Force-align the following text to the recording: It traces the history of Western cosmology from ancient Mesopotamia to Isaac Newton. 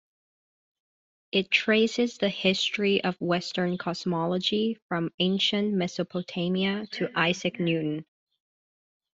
It 1.31 1.51
traces 1.51 2.17
the 2.17 2.27
history 2.29 3.03
of 3.03 3.21
Western 3.21 3.77
cosmology 3.77 4.79
from 4.87 5.13
ancient 5.19 5.75
Mesopotamia 5.75 6.87
to 6.93 7.11
Isaac 7.15 7.59
Newton. 7.59 8.03